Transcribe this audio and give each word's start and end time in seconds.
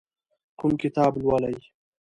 کوم 0.59 0.73
کتاب 0.81 1.11
لولئ؟ 1.23 1.55